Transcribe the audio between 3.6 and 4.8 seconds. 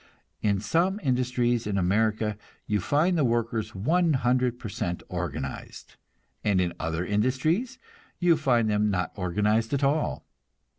one hundred per